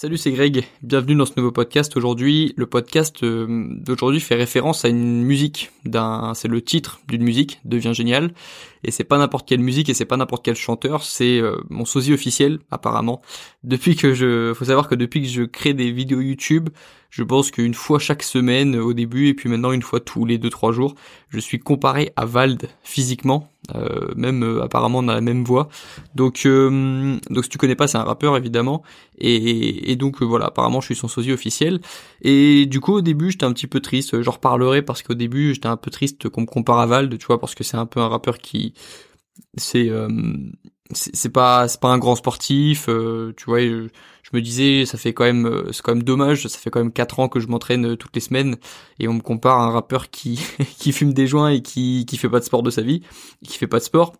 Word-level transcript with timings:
Salut, 0.00 0.16
c'est 0.16 0.32
Greg. 0.32 0.64
Bienvenue 0.80 1.14
dans 1.14 1.26
ce 1.26 1.34
nouveau 1.36 1.52
podcast. 1.52 1.94
Aujourd'hui, 1.94 2.54
le 2.56 2.64
podcast 2.64 3.22
euh, 3.22 3.66
d'aujourd'hui 3.68 4.18
fait 4.18 4.34
référence 4.34 4.86
à 4.86 4.88
une 4.88 5.24
musique 5.24 5.72
d'un, 5.84 6.32
c'est 6.32 6.48
le 6.48 6.62
titre 6.62 7.02
d'une 7.06 7.22
musique, 7.22 7.60
devient 7.66 7.92
génial. 7.92 8.32
Et 8.84 8.90
c'est 8.90 9.04
pas 9.04 9.18
n'importe 9.18 9.46
quelle 9.48 9.60
musique 9.60 9.88
et 9.88 9.94
c'est 9.94 10.04
pas 10.04 10.16
n'importe 10.16 10.44
quel 10.44 10.54
chanteur, 10.54 11.02
c'est 11.04 11.38
euh, 11.38 11.58
mon 11.68 11.84
sosie 11.84 12.12
officiel, 12.12 12.60
apparemment. 12.70 13.20
Depuis 13.62 13.96
que 13.96 14.14
je, 14.14 14.54
faut 14.54 14.64
savoir 14.64 14.88
que 14.88 14.94
depuis 14.94 15.22
que 15.22 15.28
je 15.28 15.42
crée 15.42 15.74
des 15.74 15.92
vidéos 15.92 16.20
YouTube, 16.20 16.70
je 17.10 17.24
pense 17.24 17.50
qu'une 17.50 17.74
fois 17.74 17.98
chaque 17.98 18.22
semaine 18.22 18.76
au 18.76 18.92
début 18.92 19.28
et 19.28 19.34
puis 19.34 19.48
maintenant 19.48 19.72
une 19.72 19.82
fois 19.82 20.00
tous 20.00 20.24
les 20.24 20.38
deux 20.38 20.48
trois 20.48 20.72
jours, 20.72 20.94
je 21.28 21.40
suis 21.40 21.58
comparé 21.58 22.12
à 22.16 22.24
Vald 22.24 22.68
physiquement, 22.82 23.50
euh, 23.74 24.08
même 24.16 24.44
euh, 24.44 24.62
apparemment 24.62 25.02
dans 25.02 25.12
la 25.12 25.20
même 25.20 25.44
voix. 25.44 25.68
Donc 26.14 26.42
euh, 26.46 27.18
donc 27.28 27.44
si 27.44 27.50
tu 27.50 27.58
connais 27.58 27.74
pas, 27.74 27.88
c'est 27.88 27.98
un 27.98 28.04
rappeur 28.04 28.36
évidemment 28.36 28.82
et, 29.18 29.90
et 29.90 29.96
donc 29.96 30.22
voilà, 30.22 30.46
apparemment 30.46 30.80
je 30.80 30.86
suis 30.86 30.94
son 30.94 31.08
sosie 31.08 31.32
officiel 31.32 31.80
et 32.22 32.66
du 32.66 32.80
coup 32.80 32.94
au 32.94 33.00
début 33.00 33.32
j'étais 33.32 33.44
un 33.44 33.52
petit 33.52 33.66
peu 33.66 33.80
triste, 33.80 34.22
j'en 34.22 34.32
reparlerai 34.32 34.82
parce 34.82 35.02
qu'au 35.02 35.14
début 35.14 35.52
j'étais 35.52 35.66
un 35.66 35.76
peu 35.76 35.90
triste 35.90 36.28
qu'on 36.28 36.42
me 36.42 36.46
compare 36.46 36.78
à 36.78 36.86
Vald, 36.86 37.18
tu 37.18 37.26
vois 37.26 37.40
parce 37.40 37.56
que 37.56 37.64
c'est 37.64 37.76
un 37.76 37.86
peu 37.86 38.00
un 38.00 38.08
rappeur 38.08 38.38
qui 38.38 38.69
c'est 39.56 39.90
c'est 40.92 41.32
pas 41.32 41.68
c'est 41.68 41.80
pas 41.80 41.88
un 41.88 41.98
grand 41.98 42.16
sportif 42.16 42.88
tu 43.36 43.44
vois 43.46 43.60
je 44.30 44.36
me 44.36 44.42
disais 44.42 44.86
ça 44.86 44.98
fait 44.98 45.12
quand 45.12 45.24
même 45.24 45.46
euh, 45.46 45.72
c'est 45.72 45.82
quand 45.82 45.94
même 45.94 46.04
dommage 46.04 46.46
ça 46.46 46.58
fait 46.58 46.70
quand 46.70 46.80
même 46.80 46.92
quatre 46.92 47.18
ans 47.18 47.28
que 47.28 47.40
je 47.40 47.48
m'entraîne 47.48 47.92
euh, 47.92 47.96
toutes 47.96 48.14
les 48.14 48.20
semaines 48.20 48.56
et 48.98 49.08
on 49.08 49.14
me 49.14 49.20
compare 49.20 49.58
à 49.58 49.64
un 49.64 49.70
rappeur 49.70 50.10
qui 50.10 50.40
qui 50.78 50.92
fume 50.92 51.12
des 51.12 51.26
joints 51.26 51.50
et 51.50 51.62
qui 51.62 52.06
qui 52.06 52.16
fait 52.16 52.28
pas 52.28 52.40
de 52.40 52.44
sport 52.44 52.62
de 52.62 52.70
sa 52.70 52.82
vie 52.82 53.02
qui 53.44 53.58
fait 53.58 53.66
pas 53.66 53.78
de 53.78 53.84
sport. 53.84 54.14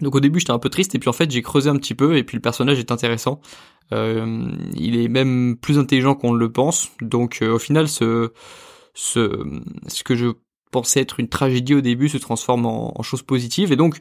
Donc 0.00 0.14
au 0.14 0.20
début 0.20 0.40
j'étais 0.40 0.52
un 0.52 0.58
peu 0.58 0.68
triste 0.68 0.94
et 0.94 0.98
puis 0.98 1.08
en 1.08 1.14
fait 1.14 1.30
j'ai 1.30 1.42
creusé 1.42 1.70
un 1.70 1.76
petit 1.76 1.94
peu 1.94 2.16
et 2.16 2.24
puis 2.24 2.36
le 2.36 2.42
personnage 2.42 2.78
est 2.78 2.92
intéressant. 2.92 3.40
Euh, 3.92 4.50
il 4.74 4.98
est 5.00 5.08
même 5.08 5.56
plus 5.56 5.78
intelligent 5.78 6.14
qu'on 6.14 6.32
le 6.32 6.52
pense. 6.52 6.90
Donc 7.00 7.38
euh, 7.42 7.54
au 7.54 7.58
final 7.58 7.88
ce 7.88 8.32
ce 8.94 9.44
ce 9.88 10.04
que 10.04 10.14
je 10.14 10.28
pensais 10.76 11.00
être 11.00 11.18
une 11.20 11.28
tragédie 11.28 11.74
au 11.74 11.80
début 11.80 12.10
se 12.10 12.18
transforme 12.18 12.66
en, 12.66 12.98
en 12.98 13.02
chose 13.02 13.22
positive. 13.22 13.72
Et 13.72 13.76
donc 13.76 13.96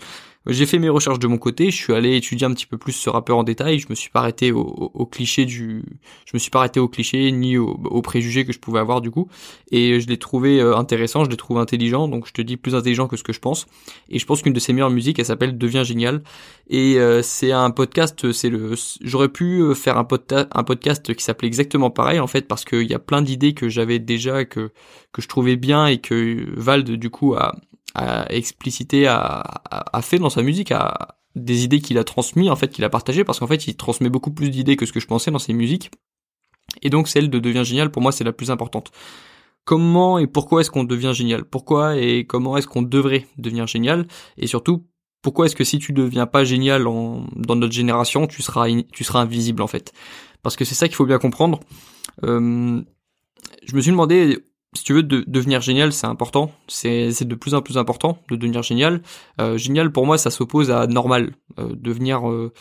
j'ai 0.48 0.66
fait 0.66 0.80
mes 0.80 0.90
recherches 0.90 1.20
de 1.20 1.28
mon 1.28 1.38
côté, 1.38 1.72
je 1.72 1.76
suis 1.76 1.94
allé 1.94 2.16
étudier 2.16 2.46
un 2.46 2.54
petit 2.54 2.66
peu 2.66 2.78
plus 2.78 2.92
ce 2.92 3.10
rappeur 3.10 3.38
en 3.38 3.44
détail, 3.44 3.80
je 3.80 3.88
me 3.90 3.96
suis 3.96 4.10
pas 4.10 4.20
arrêté 4.20 4.52
au, 4.52 5.06
cliché 5.12 5.46
du, 5.46 5.84
je 6.26 6.32
me 6.34 6.40
suis 6.40 6.52
pas 6.52 6.60
arrêté 6.60 6.80
au 6.80 6.88
cliché 6.88 7.32
ni 7.32 7.58
aux 7.58 7.80
au 7.86 8.02
préjugés 8.02 8.46
que 8.46 8.54
je 8.54 8.60
pouvais 8.60 8.80
avoir 8.80 9.02
du 9.02 9.12
coup, 9.12 9.28
et 9.72 10.00
je 10.00 10.08
l'ai 10.08 10.18
trouvé 10.18 10.60
euh, 10.60 10.76
intéressant, 10.76 11.26
je 11.26 11.30
l'ai 11.30 11.38
trouvé 11.38 11.60
intelligent, 11.60 12.08
donc 12.08 12.28
je 12.28 12.34
te 12.34 12.42
dis 12.42 12.58
plus 12.58 12.76
intelligent 12.76 13.08
que 13.08 13.18
ce 13.18 13.24
que 13.24 13.34
je 13.34 13.40
pense, 13.40 13.66
et 14.10 14.20
je 14.20 14.26
pense 14.26 14.42
qu'une 14.42 14.54
de 14.54 14.60
ses 14.60 14.74
meilleures 14.74 14.90
musiques, 14.90 15.20
elle 15.20 15.26
s'appelle 15.26 15.58
Devient 15.58 15.84
génial, 15.84 16.22
et 16.70 17.00
euh, 17.00 17.22
c'est 17.22 17.52
un 17.52 17.72
podcast, 17.72 18.32
c'est 18.32 18.50
le, 18.50 18.76
j'aurais 19.02 19.30
pu 19.30 19.62
euh, 19.62 19.74
faire 19.74 19.98
un, 19.98 20.08
un 20.32 20.64
podcast 20.64 21.14
qui 21.14 21.24
s'appelait 21.24 21.48
exactement 21.48 21.90
pareil 21.90 22.20
en 22.20 22.28
fait, 22.28 22.48
parce 22.48 22.66
qu'il 22.66 22.90
y 22.90 22.94
a 22.94 23.00
plein 23.00 23.22
d'idées 23.22 23.54
que 23.54 23.70
j'avais 23.70 24.00
déjà 24.00 24.46
que 24.46 24.72
que 25.16 25.22
je 25.22 25.30
trouvais 25.30 25.56
bien 25.56 25.88
et 25.88 26.00
que 26.00 26.46
Vald 26.58 26.92
du 26.92 27.10
coup 27.10 27.36
a 27.36 27.56
a 27.96 28.32
explicité, 28.32 29.08
a, 29.08 29.44
a, 29.72 30.02
fait 30.02 30.20
dans 30.20 30.30
sa 30.30 30.42
musique, 30.42 30.72
a 30.72 31.18
des 31.36 31.64
idées 31.64 31.82
qu'il 31.82 31.98
a 31.98 32.04
transmis, 32.04 32.50
en 32.50 32.56
fait, 32.56 32.70
qu'il 32.70 32.84
a 32.84 32.90
partagé, 32.90 33.24
parce 33.24 33.40
qu'en 33.40 33.48
fait, 33.48 33.68
il 33.68 33.76
transmet 33.76 34.10
beaucoup 34.10 34.32
plus 34.32 34.50
d'idées 34.50 34.76
que 34.76 34.86
ce 34.86 34.94
que 34.94 35.00
je 35.00 35.08
pensais 35.08 35.32
dans 35.32 35.40
ses 35.40 35.54
musiques. 35.54 35.92
Et 36.82 36.90
donc, 36.90 37.08
celle 37.08 37.30
de 37.30 37.40
devient 37.40 37.64
génial, 37.64 37.92
pour 37.92 38.02
moi, 38.02 38.12
c'est 38.12 38.24
la 38.24 38.34
plus 38.34 38.52
importante. 38.52 38.92
Comment 39.64 40.20
et 40.20 40.28
pourquoi 40.28 40.62
est-ce 40.62 40.70
qu'on 40.70 40.84
devient 40.84 41.14
génial? 41.14 41.44
Pourquoi 41.44 41.98
et 41.98 42.26
comment 42.26 42.56
est-ce 42.58 42.68
qu'on 42.68 42.84
devrait 42.84 43.26
devenir 43.38 43.66
génial? 43.66 44.08
Et 44.38 44.46
surtout, 44.46 44.86
pourquoi 45.22 45.48
est-ce 45.48 45.56
que 45.56 45.64
si 45.64 45.80
tu 45.80 45.92
deviens 45.92 46.28
pas 46.28 46.44
génial 46.44 46.88
en, 46.88 47.26
dans 47.36 47.56
notre 47.56 47.74
génération, 47.74 48.28
tu 48.28 48.44
seras, 48.44 48.68
tu 48.92 49.04
seras 49.04 49.22
invisible, 49.22 49.64
en 49.64 49.68
fait? 49.68 49.92
Parce 50.44 50.56
que 50.56 50.66
c'est 50.66 50.76
ça 50.76 50.88
qu'il 50.88 50.96
faut 50.96 51.06
bien 51.06 51.18
comprendre. 51.18 51.60
Euh, 52.24 52.82
je 53.66 53.76
me 53.76 53.82
suis 53.82 53.92
demandé 53.92 54.40
si 54.76 54.84
tu 54.84 54.94
veux 54.94 55.04
de, 55.04 55.24
devenir 55.26 55.62
génial, 55.62 55.94
c'est 55.94 56.08
important. 56.08 56.52
C'est 56.68 57.24
de 57.24 57.36
plus 57.36 57.54
en 57.56 57.62
plus 57.62 57.78
important 57.78 58.20
de 58.30 58.36
devenir 58.36 58.62
génial. 58.62 59.02
Euh, 59.40 59.58
génial 59.58 59.92
pour 59.92 60.06
moi, 60.06 60.18
ça 60.18 60.30
s'oppose 60.30 60.70
à 60.72 60.88
normal. 60.88 61.34
Euh, 61.60 61.70
devenir 61.76 62.30
euh, 62.30 62.54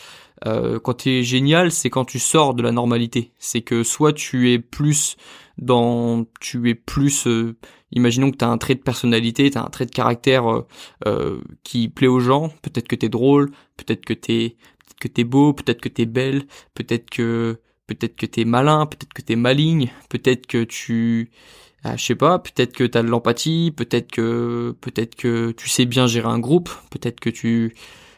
euh, 0.45 0.79
quand 0.79 0.95
tu 0.95 1.09
es 1.09 1.23
génial, 1.23 1.71
c'est 1.71 1.89
quand 1.89 2.05
tu 2.05 2.19
sors 2.19 2.53
de 2.53 2.63
la 2.63 2.71
normalité. 2.71 3.31
C'est 3.37 3.61
que 3.61 3.83
soit 3.83 4.13
tu 4.13 4.51
es 4.51 4.59
plus 4.59 5.17
dans, 5.57 6.25
tu 6.39 6.69
es 6.69 6.75
plus. 6.75 7.27
Euh, 7.27 7.57
imaginons 7.91 8.31
que 8.31 8.37
tu 8.37 8.45
as 8.45 8.49
un 8.49 8.57
trait 8.57 8.75
de 8.75 8.81
personnalité, 8.81 9.51
tu 9.51 9.57
as 9.57 9.63
un 9.63 9.69
trait 9.69 9.85
de 9.85 9.91
caractère 9.91 10.63
qui 11.63 11.89
plaît 11.89 12.07
aux 12.07 12.19
gens. 12.19 12.49
Peut-être 12.61 12.87
que 12.87 12.95
t'es 12.95 13.09
drôle, 13.09 13.51
peut-être 13.77 14.05
que 14.05 14.13
t'es 14.13 14.55
que 14.99 15.07
t'es 15.09 15.23
beau, 15.25 15.53
peut-être 15.53 15.81
que 15.81 15.89
t'es 15.89 16.05
belle, 16.05 16.45
peut-être 16.73 17.09
que 17.09 17.59
peut-être 17.87 18.15
que 18.15 18.25
t'es 18.25 18.45
malin, 18.45 18.85
peut-être 18.85 19.13
que 19.13 19.21
t'es 19.21 19.35
maligne, 19.35 19.91
peut-être 20.09 20.47
que 20.47 20.63
tu 20.63 21.31
je 21.95 22.03
sais 22.03 22.15
pas, 22.15 22.39
peut-être 22.39 22.73
que 22.73 22.83
tu 22.83 22.97
as 22.97 23.03
de 23.03 23.07
l'empathie, 23.07 23.71
peut-être 23.75 24.11
que 24.11 24.75
peut-être 24.81 25.15
que 25.15 25.51
tu 25.51 25.69
sais 25.69 25.85
bien 25.85 26.07
gérer 26.07 26.27
un 26.27 26.39
groupe, 26.39 26.69
peut-être 26.89 27.19
que 27.19 27.29
tu 27.29 27.75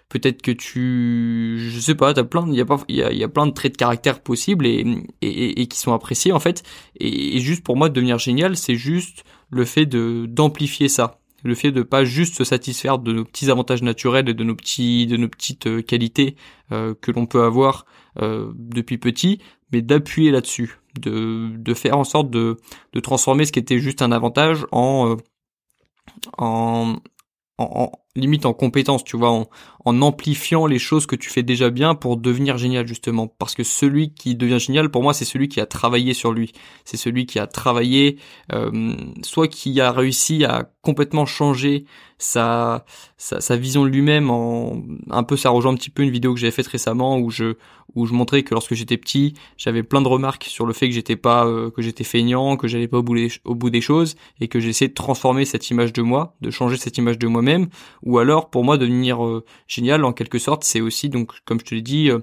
peut-être 0.09 0.41
que 0.41 0.51
tu 0.51 1.57
je 1.59 1.79
sais 1.79 1.95
pas, 1.95 2.13
tu 2.13 2.23
plein 2.23 2.47
il 2.47 2.55
y 2.55 2.61
a 2.61 2.65
pas 2.65 2.83
y 2.87 3.01
y 3.01 3.27
plein 3.27 3.47
de 3.47 3.51
traits 3.51 3.73
de 3.73 3.77
caractère 3.77 4.21
possibles 4.21 4.65
et 4.65 4.85
et, 5.21 5.67
qui 5.67 5.77
sont 5.77 5.93
appréciés 5.93 6.31
en 6.31 6.39
fait. 6.39 6.63
Et, 6.99 7.39
juste 7.39 7.63
pour 7.63 7.75
moi 7.77 7.89
de 7.89 7.93
devenir 7.93 8.17
génial, 8.19 8.55
c'est 8.57 8.75
juste 8.75 9.23
le 9.49 9.65
fait 9.65 9.85
de 9.85 10.25
d'amplifier 10.27 10.87
ça. 10.87 11.19
Le 11.43 11.55
fait 11.55 11.71
de 11.71 11.83
pas 11.83 12.03
juste 12.03 12.35
se 12.35 12.43
satisfaire 12.43 12.97
de 12.99 13.13
nos 13.13 13.23
petits 13.23 13.51
avantages 13.51 13.83
naturels 13.83 14.27
et 14.29 14.33
de 14.33 14.43
nos 14.43 14.55
petits 14.55 15.07
de 15.07 15.17
nos 15.17 15.29
petites 15.29 15.67
euh, 15.67 15.81
qualités 15.81 16.35
euh, 16.71 16.95
que 16.99 17.11
l'on 17.11 17.25
peut 17.25 17.43
avoir 17.43 17.85
euh, 18.21 18.51
depuis 18.55 18.97
petit 18.97 19.39
mais 19.71 19.81
d'appuyer 19.81 20.31
là-dessus 20.31 20.79
de, 20.99 21.73
faire 21.73 21.97
en 21.97 22.03
sorte 22.03 22.29
de, 22.29 22.57
transformer 23.01 23.45
ce 23.45 23.51
qui 23.51 23.59
était 23.59 23.79
juste 23.79 24.01
un 24.01 24.11
avantage 24.11 24.65
en, 24.71 25.17
euh, 26.39 26.77
limite 28.19 28.45
en 28.45 28.53
compétence, 28.53 29.03
tu 29.03 29.17
vois, 29.17 29.31
en, 29.31 29.47
en, 29.85 30.01
amplifiant 30.01 30.65
les 30.65 30.79
choses 30.79 31.05
que 31.05 31.15
tu 31.15 31.29
fais 31.29 31.43
déjà 31.43 31.69
bien 31.69 31.95
pour 31.95 32.17
devenir 32.17 32.57
génial 32.57 32.87
justement. 32.87 33.27
Parce 33.27 33.55
que 33.55 33.63
celui 33.63 34.13
qui 34.13 34.35
devient 34.35 34.59
génial, 34.59 34.89
pour 34.89 35.03
moi, 35.03 35.13
c'est 35.13 35.25
celui 35.25 35.47
qui 35.47 35.59
a 35.59 35.65
travaillé 35.65 36.13
sur 36.13 36.31
lui. 36.31 36.51
C'est 36.85 36.97
celui 36.97 37.25
qui 37.25 37.39
a 37.39 37.47
travaillé, 37.47 38.17
euh, 38.53 38.93
soit 39.23 39.47
qui 39.47 39.79
a 39.81 39.91
réussi 39.91 40.45
à 40.45 40.69
complètement 40.81 41.25
changer 41.25 41.85
sa, 42.17 42.85
sa, 43.17 43.41
sa 43.41 43.57
vision 43.57 43.83
de 43.83 43.89
lui-même. 43.89 44.29
En 44.29 44.81
un 45.09 45.23
peu, 45.23 45.37
ça 45.37 45.49
rejoint 45.49 45.71
un 45.71 45.75
petit 45.75 45.89
peu 45.89 46.03
une 46.03 46.09
vidéo 46.09 46.33
que 46.33 46.39
j'avais 46.39 46.51
faite 46.51 46.67
récemment 46.67 47.17
où 47.19 47.29
je 47.29 47.55
où 47.95 48.05
je 48.05 48.13
montrais 48.13 48.43
que 48.43 48.53
lorsque 48.53 48.73
j'étais 48.73 48.97
petit, 48.97 49.33
j'avais 49.57 49.81
plein 49.81 50.01
de 50.01 50.07
remarques 50.07 50.43
sur 50.43 50.65
le 50.65 50.73
fait 50.73 50.87
que 50.87 50.93
j'étais 50.93 51.15
pas 51.15 51.45
euh, 51.45 51.71
que 51.71 51.81
j'étais 51.81 52.03
feignant, 52.03 52.57
que 52.57 52.67
j'allais 52.67 52.87
pas 52.87 52.97
au 52.97 53.03
bout, 53.03 53.15
des, 53.15 53.29
au 53.45 53.55
bout 53.55 53.69
des 53.69 53.81
choses 53.81 54.15
et 54.39 54.47
que 54.47 54.59
j'essayais 54.59 54.89
de 54.89 54.93
transformer 54.93 55.45
cette 55.45 55.69
image 55.69 55.93
de 55.93 56.01
moi, 56.01 56.35
de 56.41 56.51
changer 56.51 56.77
cette 56.77 56.97
image 56.97 57.17
de 57.17 57.27
moi-même 57.27 57.67
ou 58.07 58.17
alors 58.19 58.49
pour 58.49 58.63
moi 58.63 58.77
devenir 58.77 59.23
euh, 59.23 59.43
génial 59.67 60.03
en 60.05 60.13
quelque 60.13 60.39
sorte, 60.39 60.63
c'est 60.63 60.81
aussi 60.81 61.09
donc 61.09 61.33
comme 61.45 61.59
je 61.59 61.65
te 61.65 61.75
l'ai 61.75 61.81
dit 61.81 62.09
euh, 62.09 62.19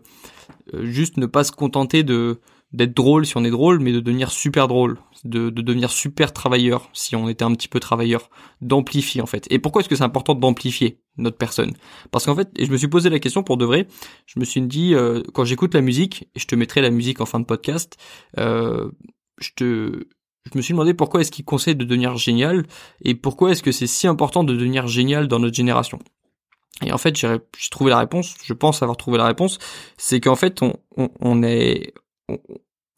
juste 0.72 1.17
ne 1.19 1.27
pas 1.27 1.45
se 1.45 1.53
contenter 1.53 2.03
de 2.03 2.41
d'être 2.75 2.95
drôle 2.95 3.25
si 3.25 3.37
on 3.37 3.45
est 3.45 3.50
drôle, 3.50 3.78
mais 3.78 3.93
de 3.93 4.00
devenir 4.00 4.33
super 4.33 4.67
drôle, 4.67 4.99
de, 5.23 5.49
de, 5.49 5.62
devenir 5.62 5.93
super 5.93 6.33
travailleur 6.33 6.91
si 6.93 7.15
on 7.15 7.28
était 7.28 7.44
un 7.44 7.53
petit 7.53 7.69
peu 7.69 7.78
travailleur, 7.78 8.31
d'amplifier 8.61 9.21
en 9.23 9.27
fait. 9.27 9.47
Et 9.50 9.61
pourquoi 9.61 9.81
est-ce 9.81 9.89
que 9.89 9.94
c'est 9.94 10.03
important 10.03 10.34
d'amplifier 10.34 10.99
notre 11.17 11.37
personne? 11.37 11.73
Parce 12.11 12.27
qu'en 12.27 12.34
fait, 12.34 12.49
et 12.56 12.67
je 12.67 12.73
me 12.73 12.77
suis 12.77 12.89
posé 12.89 13.11
la 13.11 13.21
question 13.21 13.44
pour 13.44 13.56
de 13.59 13.65
vrai, 13.65 13.87
je 14.27 14.41
me 14.41 14.44
suis 14.44 14.61
dit, 14.61 14.94
euh, 14.94 15.23
quand 15.33 15.44
j'écoute 15.44 15.73
la 15.73 15.83
musique, 15.83 16.28
et 16.34 16.41
je 16.41 16.47
te 16.47 16.56
mettrai 16.56 16.81
la 16.81 16.91
musique 16.91 17.21
en 17.21 17.27
fin 17.27 17.39
de 17.39 17.47
podcast, 17.47 17.97
euh, 18.39 18.91
je 19.39 19.50
te... 19.55 20.09
Je 20.53 20.59
me 20.59 20.62
suis 20.62 20.72
demandé 20.72 20.94
pourquoi 20.94 21.21
est-ce 21.21 21.31
qu'il 21.31 21.44
conseille 21.44 21.75
de 21.75 21.84
devenir 21.84 22.16
génial 22.16 22.66
et 23.03 23.15
pourquoi 23.15 23.50
est-ce 23.50 23.62
que 23.62 23.72
c'est 23.72 23.87
si 23.87 24.06
important 24.06 24.44
de 24.44 24.55
devenir 24.55 24.87
génial 24.87 25.27
dans 25.27 25.38
notre 25.38 25.56
génération. 25.56 25.99
Et 26.82 26.93
en 26.93 26.99
fait, 26.99 27.16
j'ai 27.16 27.38
trouvé 27.71 27.91
la 27.91 27.99
réponse, 27.99 28.34
je 28.43 28.53
pense 28.53 28.82
avoir 28.82 28.97
trouvé 28.97 29.16
la 29.19 29.27
réponse, 29.27 29.59
c'est 29.97 30.21
qu'en 30.21 30.34
fait, 30.37 30.60
on, 30.97 31.43
est, 31.43 31.94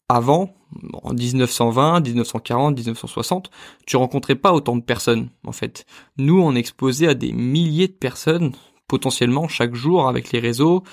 avant, 0.09 0.55
en 1.03 1.13
1920, 1.13 2.01
1940, 2.01 2.75
1960, 2.75 3.51
tu 3.85 3.97
rencontrais 3.97 4.35
pas 4.35 4.51
autant 4.51 4.75
de 4.75 4.81
personnes, 4.81 5.29
en 5.45 5.51
fait. 5.51 5.85
Nous, 6.17 6.41
on 6.41 6.55
est 6.55 6.59
exposé 6.59 7.07
à 7.07 7.13
des 7.13 7.31
milliers 7.33 7.87
de 7.87 7.93
personnes, 7.93 8.51
potentiellement, 8.87 9.47
chaque 9.47 9.75
jour, 9.75 10.07
avec 10.07 10.31
les 10.31 10.39
réseaux. 10.39 10.83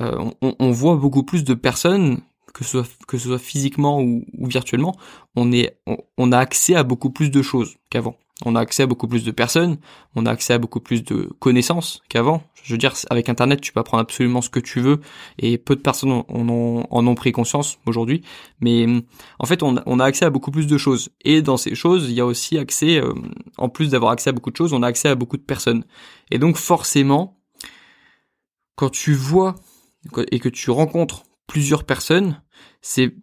Euh, 0.00 0.30
on, 0.42 0.70
voit 0.70 0.96
beaucoup 0.96 1.22
plus 1.22 1.44
de 1.44 1.54
personnes, 1.54 2.20
que 2.54 2.64
ce 2.64 2.70
soit, 2.70 2.88
que 3.06 3.18
ce 3.18 3.28
soit 3.28 3.38
physiquement 3.38 4.00
ou, 4.00 4.24
ou 4.38 4.46
virtuellement. 4.46 4.96
On, 5.36 5.52
est, 5.52 5.78
on 6.16 6.32
a 6.32 6.38
accès 6.38 6.74
à 6.74 6.82
beaucoup 6.82 7.10
plus 7.10 7.30
de 7.30 7.42
choses 7.42 7.76
qu'avant 7.90 8.16
on 8.44 8.56
a 8.56 8.60
accès 8.60 8.82
à 8.82 8.86
beaucoup 8.86 9.06
plus 9.06 9.24
de 9.24 9.30
personnes, 9.30 9.78
on 10.16 10.26
a 10.26 10.30
accès 10.30 10.54
à 10.54 10.58
beaucoup 10.58 10.80
plus 10.80 11.04
de 11.04 11.30
connaissances 11.38 12.02
qu'avant. 12.08 12.42
Je 12.62 12.72
veux 12.72 12.78
dire, 12.78 12.94
avec 13.10 13.28
Internet, 13.28 13.60
tu 13.60 13.72
peux 13.72 13.80
apprendre 13.80 14.02
absolument 14.02 14.40
ce 14.40 14.50
que 14.50 14.58
tu 14.58 14.80
veux, 14.80 15.00
et 15.38 15.56
peu 15.58 15.76
de 15.76 15.80
personnes 15.80 16.10
en 16.10 16.48
ont, 16.48 16.86
en 16.90 17.06
ont 17.06 17.14
pris 17.14 17.30
conscience 17.30 17.78
aujourd'hui. 17.86 18.22
Mais 18.60 18.86
en 19.38 19.46
fait, 19.46 19.62
on, 19.62 19.76
a 19.76 20.04
accès 20.04 20.24
à 20.24 20.30
beaucoup 20.30 20.50
plus 20.50 20.66
de 20.66 20.78
choses. 20.78 21.10
Et 21.24 21.42
dans 21.42 21.56
ces 21.56 21.74
choses, 21.74 22.08
il 22.08 22.14
y 22.14 22.20
a 22.20 22.26
aussi 22.26 22.58
accès, 22.58 23.00
euh, 23.00 23.12
en 23.58 23.68
plus 23.68 23.90
d'avoir 23.90 24.12
accès 24.12 24.30
à 24.30 24.32
beaucoup 24.32 24.50
de 24.50 24.56
choses, 24.56 24.72
on 24.72 24.82
a 24.82 24.86
accès 24.86 25.08
à 25.08 25.14
beaucoup 25.14 25.36
de 25.36 25.42
personnes. 25.42 25.84
Et 26.30 26.38
donc 26.38 26.56
forcément, 26.56 27.38
quand 28.76 28.90
tu 28.90 29.14
vois 29.14 29.54
et 30.32 30.38
que 30.38 30.48
tu 30.48 30.70
rencontres 30.70 31.22
plusieurs 31.46 31.84
personnes, 31.84 32.42
c'est 32.80 33.14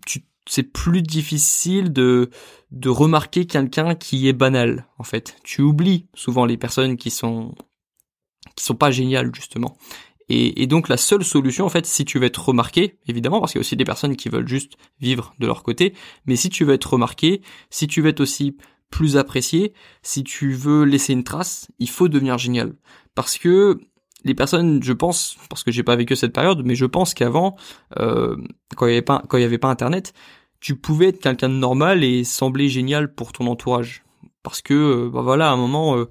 c'est 0.47 0.63
plus 0.63 1.01
difficile 1.01 1.93
de 1.93 2.29
de 2.71 2.89
remarquer 2.89 3.45
quelqu'un 3.45 3.95
qui 3.95 4.27
est 4.27 4.33
banal 4.33 4.87
en 4.97 5.03
fait. 5.03 5.35
Tu 5.43 5.61
oublies 5.61 6.07
souvent 6.13 6.45
les 6.45 6.57
personnes 6.57 6.97
qui 6.97 7.11
sont 7.11 7.55
qui 8.55 8.63
sont 8.63 8.75
pas 8.75 8.91
géniales 8.91 9.33
justement. 9.33 9.77
Et, 10.29 10.63
et, 10.63 10.67
donc 10.67 10.87
la 10.87 10.95
seule 10.95 11.25
solution 11.25 11.65
en 11.65 11.69
fait, 11.69 11.85
si 11.85 12.05
tu 12.05 12.17
veux 12.17 12.25
être 12.25 12.47
remarqué, 12.47 12.97
évidemment, 13.05 13.41
parce 13.41 13.51
qu'il 13.51 13.59
y 13.59 13.61
a 13.61 13.65
aussi 13.65 13.75
des 13.75 13.83
personnes 13.83 14.15
qui 14.15 14.29
veulent 14.29 14.47
juste 14.47 14.77
vivre 15.01 15.35
de 15.39 15.47
leur 15.47 15.61
côté, 15.61 15.93
mais 16.25 16.37
si 16.37 16.49
tu 16.49 16.63
veux 16.63 16.73
être 16.73 16.93
remarqué, 16.93 17.41
si 17.69 17.85
tu 17.85 18.01
veux 18.01 18.09
être 18.09 18.21
aussi 18.21 18.55
plus 18.89 19.17
apprécié, 19.17 19.73
si 20.03 20.23
tu 20.23 20.53
veux 20.53 20.83
laisser 20.83 21.11
une 21.13 21.25
trace, 21.25 21.67
il 21.79 21.89
faut 21.89 22.07
devenir 22.07 22.37
génial. 22.37 22.75
Parce 23.13 23.37
que 23.37 23.79
les 24.23 24.35
personnes, 24.35 24.81
je 24.83 24.93
pense, 24.93 25.37
parce 25.49 25.63
que 25.63 25.71
j'ai 25.71 25.83
pas 25.83 25.95
vécu 25.95 26.15
cette 26.15 26.33
période, 26.33 26.61
mais 26.65 26.75
je 26.75 26.85
pense 26.85 27.13
qu'avant, 27.13 27.55
euh, 27.99 28.35
quand 28.75 28.87
il 28.87 28.91
y 28.91 28.95
avait 28.95 29.01
pas, 29.01 29.23
pas 29.27 29.69
Internet, 29.69 30.13
tu 30.59 30.75
pouvais 30.75 31.07
être 31.07 31.19
quelqu'un 31.19 31.49
de 31.49 31.55
normal 31.55 32.03
et 32.03 32.23
sembler 32.23 32.69
génial 32.69 33.13
pour 33.13 33.31
ton 33.31 33.47
entourage. 33.47 34.03
Parce 34.43 34.61
que, 34.61 34.73
euh, 34.73 35.09
bah 35.11 35.21
voilà, 35.21 35.49
à 35.49 35.53
un 35.53 35.57
moment, 35.57 36.05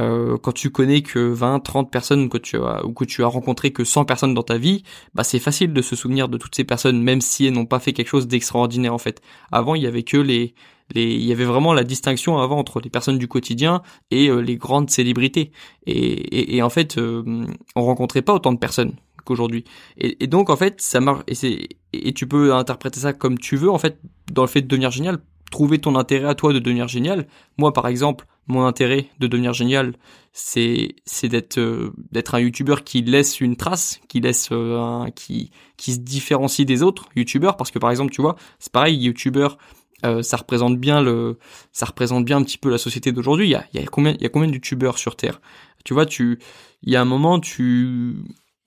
euh, 0.00 0.36
quand 0.38 0.52
tu 0.52 0.70
connais 0.70 1.02
que 1.02 1.18
20, 1.18 1.60
30 1.60 1.90
personnes 1.90 2.28
que 2.28 2.38
tu 2.38 2.56
as, 2.56 2.84
ou 2.84 2.92
que 2.92 3.04
tu 3.04 3.22
as 3.22 3.26
rencontré 3.26 3.72
que 3.72 3.84
100 3.84 4.04
personnes 4.04 4.34
dans 4.34 4.42
ta 4.42 4.58
vie, 4.58 4.82
bah 5.14 5.24
c'est 5.24 5.38
facile 5.38 5.72
de 5.72 5.82
se 5.82 5.96
souvenir 5.96 6.28
de 6.28 6.38
toutes 6.38 6.54
ces 6.54 6.64
personnes, 6.64 7.02
même 7.02 7.20
si 7.20 7.46
elles 7.46 7.54
n'ont 7.54 7.66
pas 7.66 7.80
fait 7.80 7.92
quelque 7.92 8.08
chose 8.08 8.28
d'extraordinaire 8.28 8.94
en 8.94 8.98
fait. 8.98 9.20
Avant, 9.52 9.74
il 9.74 9.82
y 9.82 9.86
avait 9.86 10.02
que 10.02 10.16
les, 10.16 10.54
il 10.94 11.24
y 11.24 11.32
avait 11.32 11.44
vraiment 11.44 11.74
la 11.74 11.84
distinction 11.84 12.38
avant 12.38 12.58
entre 12.58 12.80
les 12.80 12.90
personnes 12.90 13.18
du 13.18 13.28
quotidien 13.28 13.82
et 14.10 14.30
les 14.30 14.56
grandes 14.56 14.90
célébrités. 14.90 15.52
Et, 15.86 15.94
et, 15.96 16.56
et 16.56 16.62
en 16.62 16.70
fait, 16.70 16.98
on 16.98 17.82
rencontrait 17.82 18.22
pas 18.22 18.32
autant 18.34 18.52
de 18.52 18.58
personnes 18.58 18.94
qu'aujourd'hui. 19.24 19.64
Et, 19.98 20.26
donc 20.26 20.48
en 20.50 20.56
fait, 20.56 20.80
ça 20.80 21.00
marche. 21.00 21.24
Et, 21.28 21.68
et 21.92 22.12
tu 22.14 22.26
peux 22.26 22.54
interpréter 22.54 23.00
ça 23.00 23.12
comme 23.12 23.38
tu 23.38 23.56
veux 23.56 23.70
en 23.70 23.78
fait 23.78 24.00
dans 24.32 24.42
le 24.42 24.48
fait 24.48 24.62
de 24.62 24.68
devenir 24.68 24.90
génial 24.90 25.20
trouver 25.50 25.78
ton 25.78 25.96
intérêt 25.96 26.28
à 26.28 26.34
toi 26.34 26.52
de 26.52 26.58
devenir 26.58 26.88
génial. 26.88 27.26
Moi, 27.56 27.72
par 27.72 27.88
exemple, 27.88 28.26
mon 28.46 28.64
intérêt 28.64 29.06
de 29.18 29.26
devenir 29.26 29.52
génial, 29.52 29.94
c'est 30.32 30.96
c'est 31.04 31.28
d'être 31.28 31.58
euh, 31.58 31.92
d'être 32.12 32.34
un 32.34 32.40
youtubeur 32.40 32.84
qui 32.84 33.02
laisse 33.02 33.40
une 33.40 33.56
trace, 33.56 34.00
qui 34.08 34.20
laisse 34.20 34.48
euh, 34.52 34.78
un, 34.78 35.10
qui 35.10 35.50
qui 35.76 35.92
se 35.92 35.98
différencie 35.98 36.66
des 36.66 36.82
autres 36.82 37.08
youtubeurs 37.16 37.56
parce 37.56 37.70
que 37.70 37.78
par 37.78 37.90
exemple, 37.90 38.12
tu 38.12 38.22
vois, 38.22 38.36
c'est 38.58 38.72
pareil, 38.72 38.96
youtubeur 38.96 39.58
euh, 40.04 40.22
ça 40.22 40.36
représente 40.36 40.78
bien 40.78 41.00
le 41.02 41.38
ça 41.72 41.86
représente 41.86 42.24
bien 42.24 42.38
un 42.38 42.42
petit 42.42 42.58
peu 42.58 42.70
la 42.70 42.78
société 42.78 43.12
d'aujourd'hui. 43.12 43.46
Il 43.46 43.50
y 43.50 43.54
a 43.54 43.64
y 43.74 43.78
a 43.78 43.86
combien 43.86 44.12
il 44.12 44.22
y 44.22 44.26
a 44.26 44.28
combien 44.28 44.48
de 44.48 44.54
youtubeurs 44.54 44.98
sur 44.98 45.16
terre? 45.16 45.40
Tu 45.84 45.94
vois, 45.94 46.06
tu 46.06 46.38
il 46.82 46.92
y 46.92 46.96
a 46.96 47.00
un 47.00 47.04
moment 47.04 47.40
tu 47.40 48.16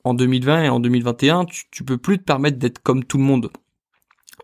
en 0.03 0.13
2020 0.13 0.63
et 0.63 0.69
en 0.69 0.79
2021, 0.79 1.45
tu, 1.45 1.65
tu 1.71 1.83
peux 1.83 1.97
plus 1.97 2.17
te 2.17 2.23
permettre 2.23 2.57
d'être 2.57 2.79
comme 2.79 3.03
tout 3.03 3.17
le 3.17 3.23
monde. 3.23 3.51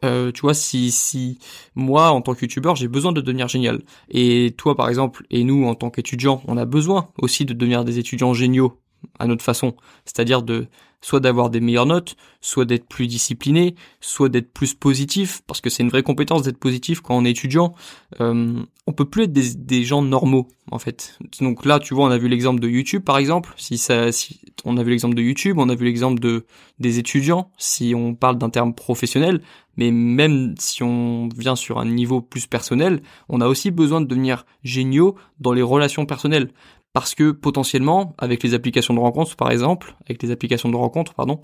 Euh, 0.05 0.31
tu 0.31 0.41
vois, 0.41 0.53
si, 0.53 0.91
si 0.91 1.39
moi, 1.75 2.11
en 2.11 2.21
tant 2.21 2.35
qu'youtubeur, 2.35 2.75
j'ai 2.75 2.87
besoin 2.87 3.11
de 3.11 3.21
devenir 3.21 3.47
génial, 3.47 3.81
et 4.09 4.53
toi, 4.57 4.75
par 4.75 4.89
exemple, 4.89 5.25
et 5.31 5.43
nous, 5.43 5.65
en 5.65 5.75
tant 5.75 5.89
qu'étudiants, 5.89 6.43
on 6.47 6.57
a 6.57 6.65
besoin 6.65 7.09
aussi 7.17 7.45
de 7.45 7.53
devenir 7.53 7.83
des 7.83 7.97
étudiants 7.97 8.33
géniaux 8.33 8.79
à 9.19 9.27
notre 9.27 9.43
façon, 9.43 9.75
c'est-à-dire 10.05 10.43
de 10.43 10.67
soit 11.01 11.19
d'avoir 11.19 11.49
des 11.49 11.59
meilleures 11.59 11.85
notes, 11.85 12.15
soit 12.41 12.65
d'être 12.65 12.87
plus 12.87 13.07
discipliné, 13.07 13.75
soit 14.01 14.29
d'être 14.29 14.51
plus 14.51 14.73
positif, 14.73 15.41
parce 15.47 15.61
que 15.61 15.69
c'est 15.69 15.83
une 15.83 15.89
vraie 15.89 16.03
compétence 16.03 16.41
d'être 16.43 16.57
positif 16.57 17.01
quand 17.01 17.15
on 17.15 17.25
est 17.25 17.31
étudiant. 17.31 17.73
Euh, 18.19 18.53
on 18.87 18.93
peut 18.93 19.05
plus 19.05 19.23
être 19.23 19.33
des, 19.33 19.53
des, 19.55 19.83
gens 19.83 20.01
normaux 20.01 20.47
en 20.71 20.79
fait. 20.79 21.19
Donc 21.41 21.65
là, 21.65 21.79
tu 21.79 21.93
vois, 21.93 22.05
on 22.05 22.11
a 22.11 22.17
vu 22.17 22.27
l'exemple 22.27 22.59
de 22.59 22.69
YouTube 22.69 23.03
par 23.03 23.17
exemple. 23.17 23.53
Si 23.57 23.77
ça, 23.77 24.11
si 24.11 24.39
on 24.65 24.77
a 24.77 24.83
vu 24.83 24.91
l'exemple 24.91 25.15
de 25.15 25.21
YouTube, 25.21 25.57
on 25.59 25.69
a 25.69 25.75
vu 25.75 25.85
l'exemple 25.85 26.19
de 26.19 26.45
des 26.79 26.99
étudiants. 26.99 27.51
Si 27.57 27.93
on 27.95 28.15
parle 28.15 28.37
d'un 28.37 28.49
terme 28.49 28.73
professionnel, 28.73 29.41
mais 29.77 29.91
même 29.91 30.55
si 30.57 30.83
on 30.83 31.29
vient 31.37 31.55
sur 31.55 31.79
un 31.79 31.85
niveau 31.85 32.21
plus 32.21 32.47
personnel, 32.47 33.01
on 33.29 33.41
a 33.41 33.47
aussi 33.47 33.71
besoin 33.71 34.01
de 34.01 34.07
devenir 34.07 34.45
géniaux 34.63 35.15
dans 35.39 35.53
les 35.53 35.61
relations 35.61 36.05
personnelles 36.05 36.49
parce 36.97 37.13
que 37.13 37.29
potentiellement, 37.29 38.15
avec 38.17 38.41
les 38.41 38.55
applications 38.55 38.95
de 38.95 38.99
rencontres 38.99 39.35
par 39.35 39.51
exemple, 39.51 39.95
avec 40.07 40.23
les 40.23 40.31
applications 40.31 40.67
de 40.69 40.75
rencontres, 40.75 41.13
pardon, 41.13 41.39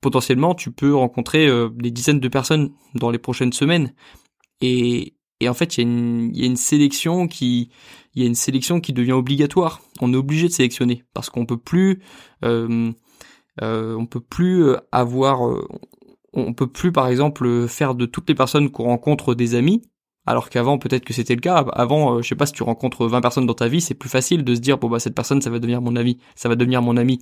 potentiellement 0.00 0.54
tu 0.54 0.70
peux 0.70 0.94
rencontrer 0.94 1.46
euh, 1.46 1.68
des 1.74 1.90
dizaines 1.90 2.20
de 2.20 2.28
personnes 2.28 2.70
dans 2.94 3.10
les 3.10 3.18
prochaines 3.18 3.52
semaines. 3.52 3.92
Et, 4.62 5.12
en 5.46 5.52
fait, 5.52 5.76
il 5.76 5.80
y, 6.34 6.42
a 6.42 6.46
une, 6.46 6.56
sélection 6.56 7.28
qui, 7.28 7.68
il 8.14 8.22
y 8.22 8.24
a 8.24 8.28
une 8.28 8.34
sélection 8.34 8.80
qui 8.80 8.94
devient 8.94 9.12
obligatoire. 9.12 9.82
On 10.00 10.10
est 10.14 10.16
obligé 10.16 10.48
de 10.48 10.54
sélectionner 10.54 11.04
parce 11.12 11.28
qu'on 11.28 11.44
peut 11.44 11.58
plus, 11.58 12.00
euh, 12.42 12.90
euh, 13.60 13.94
on 13.96 14.06
peut 14.06 14.20
plus 14.20 14.70
avoir, 14.90 15.42
on 16.32 16.54
peut 16.54 16.66
plus 16.66 16.92
par 16.92 17.08
exemple 17.08 17.68
faire 17.68 17.94
de 17.94 18.06
toutes 18.06 18.30
les 18.30 18.34
personnes 18.34 18.70
qu'on 18.70 18.84
rencontre 18.84 19.34
des 19.34 19.54
amis 19.54 19.82
alors 20.26 20.48
qu'avant, 20.50 20.78
peut-être 20.78 21.04
que 21.04 21.12
c'était 21.12 21.34
le 21.34 21.40
cas. 21.40 21.64
Avant, 21.72 22.16
euh, 22.16 22.22
je 22.22 22.28
sais 22.28 22.34
pas, 22.34 22.46
si 22.46 22.52
tu 22.52 22.62
rencontres 22.62 23.06
20 23.06 23.20
personnes 23.20 23.46
dans 23.46 23.54
ta 23.54 23.68
vie, 23.68 23.80
c'est 23.80 23.94
plus 23.94 24.08
facile 24.08 24.44
de 24.44 24.54
se 24.54 24.60
dire, 24.60 24.78
bon 24.78 24.88
bah 24.88 24.98
cette 24.98 25.14
personne, 25.14 25.42
ça 25.42 25.50
va 25.50 25.58
devenir 25.58 25.82
mon 25.82 25.96
ami, 25.96 26.18
ça 26.34 26.48
va 26.48 26.56
devenir 26.56 26.82
mon 26.82 26.96
ami. 26.96 27.20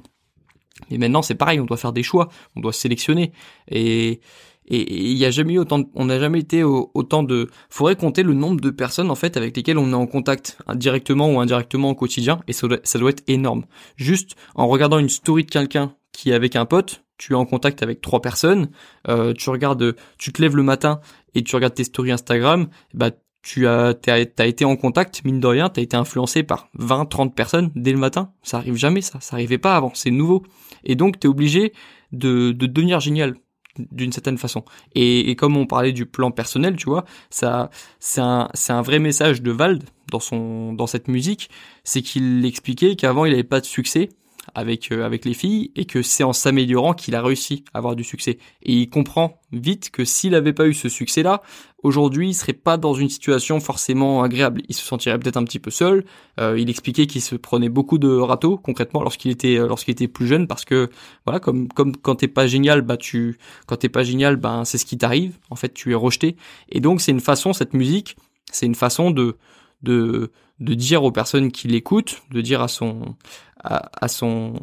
Mais 0.91 0.99
maintenant, 0.99 1.23
c'est 1.23 1.35
pareil, 1.35 1.61
on 1.61 1.65
doit 1.65 1.77
faire 1.77 1.93
des 1.93 2.03
choix, 2.03 2.29
on 2.57 2.61
doit 2.61 2.73
sélectionner. 2.73 3.33
Et 3.69 4.21
et 4.69 5.11
il 5.11 5.19
y 5.19 5.25
a 5.25 5.31
jamais 5.31 5.55
eu 5.55 5.59
autant, 5.59 5.83
on 5.95 6.05
n'a 6.05 6.21
jamais 6.21 6.39
été 6.39 6.63
autant 6.63 7.23
de. 7.25 7.51
Faudrait 7.69 7.97
compter 7.97 8.23
le 8.23 8.33
nombre 8.33 8.61
de 8.61 8.71
personnes 8.71 9.11
en 9.11 9.17
fait 9.17 9.37
avec 9.37 9.57
lesquelles 9.57 9.79
on 9.79 9.91
est 9.91 9.95
en 9.95 10.07
contact 10.07 10.57
directement 10.75 11.29
ou 11.29 11.41
indirectement 11.41 11.91
au 11.91 11.95
quotidien, 11.95 12.41
et 12.47 12.53
ça 12.53 12.69
doit, 12.69 12.79
ça 12.85 12.99
doit 12.99 13.11
être 13.11 13.25
énorme. 13.27 13.65
Juste 13.97 14.37
en 14.55 14.69
regardant 14.69 14.99
une 14.99 15.09
story 15.09 15.45
de 15.45 15.51
quelqu'un 15.51 15.95
qui 16.13 16.31
est 16.31 16.35
avec 16.35 16.55
un 16.55 16.65
pote, 16.65 17.03
tu 17.19 17.33
es 17.33 17.37
en 17.37 17.45
contact 17.45 17.83
avec 17.83 18.01
trois 18.01 18.23
personnes, 18.23 18.71
euh, 19.09 19.33
tu 19.33 19.51
regardes, 19.51 19.97
tu 20.19 20.33
te 20.33 20.41
lèves 20.41 20.57
le 20.57 20.63
matin 20.63 21.01
et 21.35 21.43
tu 21.43 21.55
regardes 21.55 21.75
tes 21.75 21.85
stories 21.85 22.13
Instagram, 22.13 22.69
bah 22.95 23.11
tu 23.43 23.67
as 23.67 23.95
t'as, 23.95 24.47
été 24.47 24.65
en 24.65 24.77
contact 24.77 25.25
mine 25.25 25.41
de 25.41 25.47
rien, 25.47 25.69
t'as 25.69 25.83
été 25.83 25.97
influencé 25.97 26.43
par 26.45 26.69
20 26.75 27.07
30 27.07 27.35
personnes 27.35 27.71
dès 27.75 27.93
le 27.93 27.99
matin, 27.99 28.33
ça 28.43 28.59
arrive 28.59 28.77
jamais 28.77 29.01
ça, 29.01 29.19
ça 29.21 29.37
arrivait 29.37 29.59
pas 29.59 29.77
avant, 29.77 29.91
c'est 29.95 30.11
nouveau. 30.11 30.45
Et 30.85 30.95
donc 30.95 31.19
tu 31.19 31.27
es 31.27 31.31
obligé 31.31 31.73
de 32.13 32.53
de 32.53 32.67
devenir 32.67 33.01
génial 33.01 33.35
d'une 33.79 34.13
certaine 34.13 34.37
façon. 34.37 34.65
Et, 34.95 35.31
et, 35.31 35.37
comme 35.37 35.57
on 35.57 35.67
parlait 35.67 35.93
du 35.93 36.05
plan 36.05 36.31
personnel, 36.31 36.77
tu 36.77 36.87
vois, 36.87 37.05
ça 37.31 37.71
c'est 38.01 38.21
un 38.21 38.49
c'est 38.55 38.73
un 38.73 38.83
vrai 38.83 38.99
message 38.99 39.43
de 39.43 39.51
Vald 39.51 39.83
dans 40.11 40.21
son 40.21 40.73
dans 40.75 40.87
cette 40.87 41.09
musique, 41.09 41.51
c'est 41.85 42.03
qu'il 42.03 42.45
expliquait 42.45 42.97
qu'avant 42.97 43.25
il 43.25 43.33
avait 43.33 43.45
pas 43.45 43.61
de 43.61 43.67
succès 43.67 44.11
avec 44.55 44.93
euh, 44.93 45.05
avec 45.05 45.25
les 45.25 45.35
filles 45.35 45.71
et 45.77 45.85
que 45.85 46.03
c'est 46.03 46.25
en 46.25 46.33
s'améliorant 46.33 46.95
qu'il 46.95 47.15
a 47.15 47.23
réussi 47.23 47.65
à 47.73 47.79
avoir 47.79 47.97
du 47.97 48.05
succès. 48.05 48.39
Et 48.63 48.75
il 48.75 48.91
comprend 48.91 49.41
vite 49.53 49.91
que 49.91 50.05
s'il 50.05 50.33
n'avait 50.33 50.53
pas 50.53 50.67
eu 50.67 50.75
ce 50.75 50.89
succès-là, 50.89 51.43
aujourd'hui 51.83 52.31
il 52.31 52.35
serait 52.35 52.53
pas 52.53 52.77
dans 52.77 52.95
une 52.95 53.09
situation 53.09 53.61
forcément 53.61 54.23
agréable. 54.23 54.63
Il 54.69 54.75
se 54.75 54.85
sentirait 54.85 55.19
peut-être 55.19 55.37
un 55.37 55.45
petit 55.45 55.59
peu 55.59 55.71
seul. 55.71 56.05
Euh, 56.41 56.59
il 56.59 56.71
expliquait 56.71 57.07
qu'il 57.07 57.23
se 57.23 57.37
prenait 57.37 57.69
beaucoup 57.69 57.99
de 57.99 58.09
râteaux 58.09 58.57
concrètement 58.57 59.03
lorsqu'il 59.03 59.31
était 59.31 59.59
euh, 59.59 59.75
était 59.87 60.09
plus 60.09 60.27
jeune 60.27 60.47
parce 60.47 60.65
que 60.65 60.91
voilà 61.25 61.41
comme 61.41 61.69
comme 61.69 61.97
quand 61.97 62.17
t'es 62.17 62.29
pas 62.29 62.47
génial 62.47 62.83
bah 62.83 62.97
tu 62.97 63.39
quand 63.67 63.77
t'es 63.77 63.89
pas 63.89 64.05
génial 64.05 64.37
ben 64.37 64.65
c'est 64.65 64.79
ce 64.79 64.87
qui 64.87 64.99
t'arrive. 64.99 65.39
En 65.51 65.57
fait 65.57 65.73
tu 65.75 65.93
es 65.93 65.95
rejeté. 65.95 66.37
Et 66.69 66.81
donc 66.81 67.01
c'est 67.01 67.13
une 67.13 67.21
façon 67.21 67.53
cette 67.53 67.75
musique 67.75 68.17
c'est 68.53 68.67
une 68.67 68.75
façon 68.75 69.11
de 69.11 69.37
de 69.83 70.31
de 70.61 70.75
dire 70.75 71.03
aux 71.03 71.11
personnes 71.11 71.51
qui 71.51 71.67
l'écoutent, 71.67 72.23
de 72.31 72.41
dire 72.41 72.63
à 72.63 72.69
son 72.69 73.17
à, 73.63 74.09
son 74.09 74.55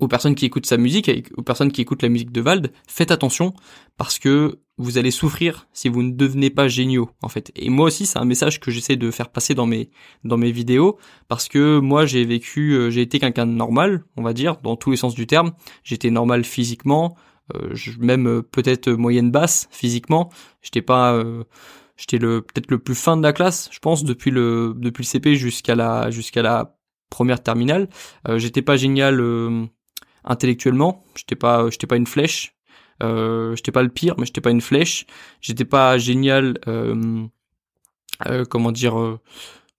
aux 0.00 0.08
personnes 0.08 0.34
qui 0.34 0.44
écoutent 0.44 0.66
sa 0.66 0.76
musique, 0.76 1.10
aux 1.36 1.42
personnes 1.42 1.72
qui 1.72 1.80
écoutent 1.80 2.02
la 2.02 2.08
musique 2.08 2.32
de 2.32 2.40
Vald, 2.40 2.72
faites 2.86 3.10
attention 3.10 3.54
parce 3.96 4.18
que 4.18 4.58
vous 4.76 4.98
allez 4.98 5.10
souffrir 5.10 5.66
si 5.72 5.88
vous 5.88 6.02
ne 6.02 6.12
devenez 6.12 6.50
pas 6.50 6.68
géniaux 6.68 7.10
en 7.22 7.28
fait. 7.28 7.52
Et 7.56 7.68
moi 7.68 7.86
aussi, 7.86 8.06
c'est 8.06 8.18
un 8.18 8.24
message 8.24 8.60
que 8.60 8.70
j'essaie 8.70 8.96
de 8.96 9.10
faire 9.10 9.30
passer 9.30 9.54
dans 9.54 9.66
mes 9.66 9.90
dans 10.24 10.36
mes 10.36 10.52
vidéos 10.52 10.98
parce 11.28 11.48
que 11.48 11.78
moi 11.78 12.06
j'ai 12.06 12.24
vécu, 12.24 12.72
euh, 12.72 12.90
j'ai 12.90 13.02
été 13.02 13.18
quelqu'un 13.18 13.46
de 13.46 13.52
normal, 13.52 14.04
on 14.16 14.22
va 14.22 14.32
dire, 14.32 14.56
dans 14.58 14.76
tous 14.76 14.90
les 14.90 14.96
sens 14.96 15.14
du 15.14 15.26
terme. 15.26 15.52
J'étais 15.84 16.10
normal 16.10 16.44
physiquement, 16.44 17.16
euh, 17.54 17.74
même 17.98 18.28
euh, 18.28 18.42
peut-être 18.42 18.90
moyenne 18.90 19.30
basse 19.30 19.68
physiquement. 19.70 20.30
J'étais 20.62 20.82
pas 20.82 21.22
j'étais 21.96 22.18
le 22.18 22.42
peut-être 22.42 22.70
le 22.70 22.78
plus 22.78 22.94
fin 22.94 23.16
de 23.16 23.22
la 23.22 23.32
classe, 23.32 23.68
je 23.72 23.78
pense, 23.80 24.04
depuis 24.04 24.30
le 24.30 24.74
depuis 24.76 25.02
le 25.02 25.08
CP 25.08 25.34
jusqu'à 25.34 25.74
la 25.74 26.10
jusqu'à 26.10 26.42
la 26.42 26.77
première 27.10 27.42
terminale. 27.42 27.88
Euh, 28.28 28.38
j'étais 28.38 28.62
pas 28.62 28.76
génial 28.76 29.20
euh, 29.20 29.66
intellectuellement, 30.24 31.04
j'étais 31.16 31.36
pas 31.36 31.68
j'étais 31.70 31.86
pas 31.86 31.96
une 31.96 32.06
flèche. 32.06 32.54
Euh, 33.02 33.54
j'étais 33.54 33.70
pas 33.70 33.82
le 33.82 33.90
pire, 33.90 34.14
mais 34.18 34.26
j'étais 34.26 34.40
pas 34.40 34.50
une 34.50 34.60
flèche. 34.60 35.06
J'étais 35.40 35.64
pas 35.64 35.98
génial, 35.98 36.58
euh, 36.66 37.26
comment 38.50 38.72
dire, 38.72 39.18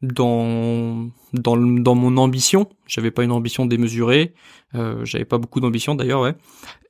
dans 0.01 1.09
dans 1.33 1.57
dans 1.57 1.95
mon 1.95 2.17
ambition. 2.17 2.69
J'avais 2.87 3.11
pas 3.11 3.23
une 3.23 3.33
ambition 3.33 3.65
démesurée. 3.65 4.33
J'avais 4.73 5.25
pas 5.25 5.37
beaucoup 5.37 5.59
d'ambition 5.59 5.95
d'ailleurs, 5.95 6.21
ouais. 6.21 6.35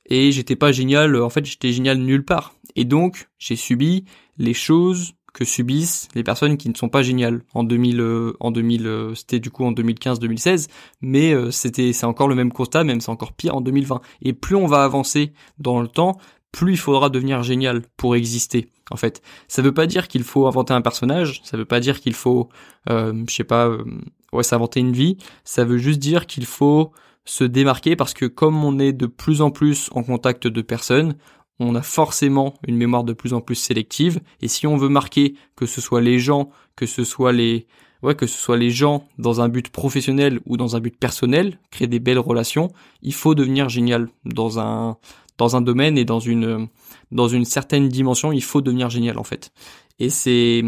Et 0.06 0.32
j'étais 0.32 0.56
pas 0.56 0.70
génial. 0.72 1.16
En 1.20 1.30
fait, 1.30 1.44
j'étais 1.44 1.72
génial 1.72 1.98
nulle 1.98 2.24
part. 2.24 2.54
Et 2.76 2.84
donc, 2.84 3.28
j'ai 3.38 3.56
subi 3.56 4.04
les 4.38 4.54
choses 4.54 5.14
que 5.32 5.44
subissent 5.44 6.08
les 6.14 6.22
personnes 6.22 6.56
qui 6.56 6.68
ne 6.68 6.74
sont 6.74 6.88
pas 6.88 7.02
géniales. 7.02 7.42
En 7.54 7.64
2000 7.64 8.00
euh, 8.00 8.36
en 8.40 8.50
2000 8.50 8.86
euh, 8.86 9.14
c'était 9.14 9.40
du 9.40 9.50
coup 9.50 9.64
en 9.64 9.72
2015 9.72 10.18
2016 10.18 10.68
mais 11.00 11.32
euh, 11.32 11.50
c'était 11.50 11.92
c'est 11.92 12.06
encore 12.06 12.28
le 12.28 12.34
même 12.34 12.52
constat 12.52 12.84
même 12.84 13.00
c'est 13.00 13.10
encore 13.10 13.32
pire 13.32 13.54
en 13.54 13.60
2020 13.60 14.00
et 14.22 14.32
plus 14.32 14.56
on 14.56 14.66
va 14.66 14.84
avancer 14.84 15.32
dans 15.58 15.80
le 15.80 15.88
temps 15.88 16.18
plus 16.52 16.72
il 16.72 16.78
faudra 16.78 17.10
devenir 17.10 17.42
génial 17.42 17.82
pour 17.96 18.16
exister 18.16 18.68
En 18.90 18.96
fait, 18.96 19.22
ça 19.48 19.62
veut 19.62 19.74
pas 19.74 19.86
dire 19.86 20.08
qu'il 20.08 20.24
faut 20.24 20.46
inventer 20.46 20.74
un 20.74 20.80
personnage, 20.80 21.40
ça 21.44 21.56
veut 21.56 21.64
pas 21.64 21.80
dire 21.80 22.00
qu'il 22.00 22.14
faut, 22.14 22.48
euh, 22.88 23.24
je 23.28 23.34
sais 23.34 23.44
pas, 23.44 23.68
euh, 23.68 23.84
ouais, 24.32 24.42
s'inventer 24.42 24.80
une 24.80 24.92
vie. 24.92 25.16
Ça 25.44 25.64
veut 25.64 25.78
juste 25.78 26.00
dire 26.00 26.26
qu'il 26.26 26.46
faut 26.46 26.92
se 27.24 27.44
démarquer 27.44 27.96
parce 27.96 28.14
que 28.14 28.26
comme 28.26 28.64
on 28.64 28.78
est 28.78 28.92
de 28.92 29.06
plus 29.06 29.42
en 29.42 29.50
plus 29.50 29.90
en 29.92 30.02
contact 30.02 30.46
de 30.46 30.62
personnes, 30.62 31.14
on 31.60 31.74
a 31.74 31.82
forcément 31.82 32.54
une 32.66 32.76
mémoire 32.76 33.04
de 33.04 33.12
plus 33.12 33.34
en 33.34 33.40
plus 33.40 33.54
sélective. 33.54 34.20
Et 34.40 34.48
si 34.48 34.66
on 34.66 34.76
veut 34.76 34.88
marquer 34.88 35.34
que 35.56 35.66
ce 35.66 35.80
soit 35.80 36.00
les 36.00 36.18
gens, 36.18 36.50
que 36.74 36.86
ce 36.86 37.04
soit 37.04 37.32
les, 37.32 37.66
ouais, 38.02 38.14
que 38.14 38.26
ce 38.26 38.38
soit 38.38 38.56
les 38.56 38.70
gens 38.70 39.06
dans 39.18 39.40
un 39.40 39.48
but 39.48 39.68
professionnel 39.68 40.40
ou 40.46 40.56
dans 40.56 40.74
un 40.74 40.80
but 40.80 40.96
personnel, 40.96 41.58
créer 41.70 41.86
des 41.86 42.00
belles 42.00 42.18
relations, 42.18 42.72
il 43.02 43.14
faut 43.14 43.34
devenir 43.34 43.68
génial 43.68 44.08
dans 44.24 44.58
un, 44.58 44.96
dans 45.38 45.56
un 45.56 45.60
domaine 45.60 45.98
et 45.98 46.04
dans 46.04 46.20
une, 46.20 46.68
dans 47.12 47.28
une 47.28 47.44
certaine 47.44 47.88
dimension, 47.88 48.32
il 48.32 48.42
faut 48.42 48.62
devenir 48.62 48.90
génial, 48.90 49.18
en 49.18 49.24
fait. 49.24 49.52
Et 49.98 50.08
c'est, 50.08 50.62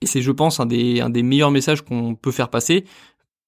et 0.00 0.06
c'est, 0.06 0.22
je 0.22 0.32
pense, 0.32 0.60
un 0.60 0.66
des, 0.66 1.00
un 1.00 1.10
des 1.10 1.22
meilleurs 1.22 1.50
messages 1.50 1.82
qu'on 1.82 2.14
peut 2.14 2.32
faire 2.32 2.50
passer, 2.50 2.84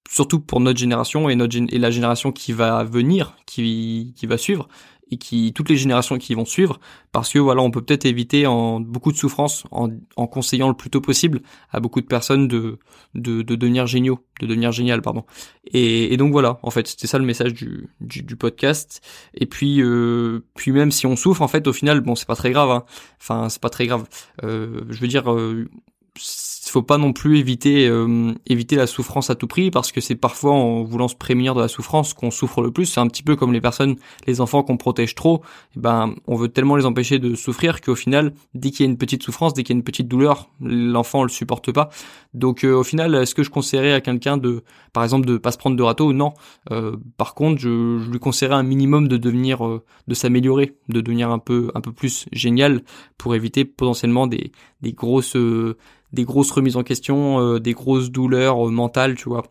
surtout 0.09 0.39
pour 0.39 0.59
notre 0.59 0.79
génération 0.79 1.29
et 1.29 1.35
notre 1.35 1.57
et 1.57 1.79
la 1.79 1.91
génération 1.91 2.31
qui 2.31 2.53
va 2.53 2.83
venir, 2.83 3.35
qui, 3.45 4.13
qui 4.15 4.25
va 4.25 4.37
suivre, 4.37 4.67
et 5.11 5.17
qui 5.17 5.53
toutes 5.53 5.69
les 5.69 5.77
générations 5.77 6.17
qui 6.17 6.33
vont 6.33 6.45
suivre 6.45 6.79
parce 7.11 7.31
que 7.31 7.39
voilà 7.39 7.61
on 7.61 7.71
peut 7.71 7.81
peut-être 7.81 8.05
éviter 8.05 8.47
en 8.47 8.79
beaucoup 8.79 9.11
de 9.11 9.17
souffrance 9.17 9.63
en, 9.71 9.89
conseillant 10.27 10.67
le 10.67 10.73
plus 10.73 10.89
tôt 10.89 11.01
possible 11.01 11.41
à 11.71 11.79
beaucoup 11.79 12.01
de 12.01 12.07
personnes 12.07 12.47
de 12.47 12.79
de, 13.13 13.41
de 13.41 13.55
devenir 13.55 13.87
géniaux 13.87 14.19
de 14.41 14.47
devenir 14.47 14.71
génial 14.71 15.01
pardon. 15.01 15.23
Et, 15.65 16.15
donc 16.17 16.31
voilà 16.31 16.59
en 16.63 16.71
fait 16.71 16.87
c'était 16.87 17.07
ça 17.07 17.17
le 17.19 17.25
message 17.25 17.53
du, 17.53 17.89
du, 18.01 18.23
du 18.23 18.35
podcast. 18.35 19.01
Et 19.33 19.45
puis 19.45 19.81
euh, 19.81 20.45
puis 20.55 20.71
même 20.71 20.91
si 20.91 21.05
on 21.05 21.15
souffre 21.15 21.41
en 21.41 21.47
fait 21.47 21.67
au 21.67 21.73
final 21.73 22.01
bon 22.01 22.15
c'est 22.15 22.27
pas 22.27 22.35
très 22.35 22.51
grave 22.51 22.69
hein. 22.69 22.83
enfin 23.19 23.49
c'est 23.49 23.61
pas 23.61 23.69
très 23.69 23.87
grave. 23.87 24.05
Euh, 24.43 24.81
je 24.89 24.99
veux 24.99 25.07
dire 25.07 25.31
euh, 25.31 25.69
faut 26.75 26.83
pas 26.83 26.97
non 26.97 27.13
plus 27.13 27.37
éviter 27.37 27.87
euh, 27.87 28.33
éviter 28.47 28.75
la 28.75 28.85
souffrance 28.85 29.29
à 29.29 29.35
tout 29.35 29.47
prix 29.47 29.71
parce 29.71 29.93
que 29.93 30.01
c'est 30.01 30.15
parfois 30.15 30.51
en 30.51 30.83
voulant 30.83 31.07
se 31.07 31.15
prémunir 31.15 31.55
de 31.55 31.61
la 31.61 31.69
souffrance 31.69 32.13
qu'on 32.13 32.31
souffre 32.31 32.61
le 32.61 32.69
plus. 32.69 32.85
C'est 32.85 32.99
un 32.99 33.07
petit 33.07 33.23
peu 33.23 33.37
comme 33.37 33.53
les 33.53 33.61
personnes, 33.61 33.95
les 34.27 34.41
enfants 34.41 34.61
qu'on 34.61 34.75
protège 34.75 35.15
trop. 35.15 35.37
Et 35.37 35.77
eh 35.77 35.79
ben, 35.79 36.15
on 36.27 36.35
veut 36.35 36.49
tellement 36.49 36.75
les 36.75 36.85
empêcher 36.85 37.17
de 37.17 37.33
souffrir 37.33 37.79
qu'au 37.79 37.95
final, 37.95 38.33
dès 38.53 38.71
qu'il 38.71 38.85
y 38.85 38.89
a 38.89 38.91
une 38.91 38.97
petite 38.97 39.23
souffrance, 39.23 39.53
dès 39.53 39.63
qu'il 39.63 39.73
y 39.73 39.77
a 39.77 39.79
une 39.79 39.85
petite 39.85 40.09
douleur, 40.09 40.49
l'enfant 40.59 41.23
le 41.23 41.29
supporte 41.29 41.71
pas. 41.71 41.89
Donc 42.33 42.65
euh, 42.65 42.73
au 42.73 42.83
final, 42.83 43.15
est-ce 43.15 43.35
que 43.35 43.43
je 43.43 43.49
conseillerais 43.49 43.93
à 43.93 44.01
quelqu'un 44.01 44.35
de, 44.35 44.61
par 44.91 45.05
exemple, 45.05 45.25
de 45.25 45.37
pas 45.37 45.53
se 45.53 45.57
prendre 45.57 45.77
de 45.77 45.83
râteau? 45.83 46.11
Non. 46.11 46.33
Euh, 46.71 46.97
par 47.15 47.35
contre, 47.35 47.61
je, 47.61 48.09
lui 48.11 48.19
conseillerais 48.19 48.55
un 48.55 48.63
minimum 48.63 49.07
de 49.07 49.15
devenir, 49.15 49.59
de 50.07 50.13
s'améliorer, 50.13 50.75
de 50.89 50.99
devenir 50.99 51.31
un 51.31 51.39
peu 51.39 51.71
un 51.73 51.79
peu 51.79 51.93
plus 51.93 52.25
génial 52.33 52.81
pour 53.17 53.33
éviter 53.33 53.63
potentiellement 53.63 54.27
des 54.27 54.51
des 54.81 54.91
grosses 54.91 55.37
des 56.15 56.23
grosses 56.23 56.51
remises 56.51 56.64
en 56.73 56.83
question, 56.83 57.39
euh, 57.39 57.59
des 57.59 57.73
grosses 57.73 58.11
douleurs 58.11 58.67
euh, 58.67 58.71
mentales, 58.71 59.15
tu 59.15 59.29
vois. 59.29 59.43